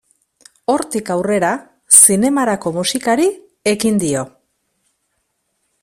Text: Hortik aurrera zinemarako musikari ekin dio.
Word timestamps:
Hortik 0.75 1.11
aurrera 1.15 1.51
zinemarako 1.99 2.73
musikari 2.79 3.29
ekin 3.75 4.01
dio. 4.07 4.25